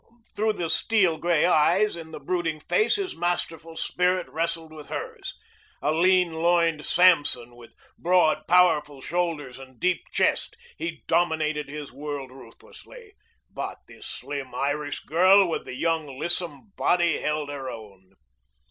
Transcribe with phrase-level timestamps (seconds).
[0.35, 5.35] Through the steel gray eyes in the brooding face his masterful spirit wrestled with hers.
[5.79, 12.31] A lean loined Samson, with broad, powerful shoulders and deep chest, he dominated his world
[12.31, 13.13] ruthlessly.
[13.53, 18.15] But this slim Irish girl with the young, lissom body held her own.